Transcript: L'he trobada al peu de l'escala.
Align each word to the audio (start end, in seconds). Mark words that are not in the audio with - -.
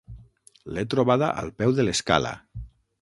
L'he 0.77 0.83
trobada 0.95 1.29
al 1.41 1.53
peu 1.61 1.77
de 1.81 1.85
l'escala. 1.87 2.33